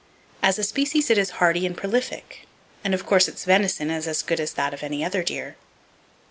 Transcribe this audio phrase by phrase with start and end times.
[0.41, 2.47] As a species it is hardy and prolific,
[2.83, 5.57] and of course its venison is as good as that of any other deer.